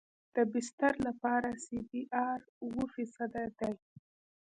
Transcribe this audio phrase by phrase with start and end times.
[0.35, 3.73] د بستر لپاره سی بي ار اوه فیصده دی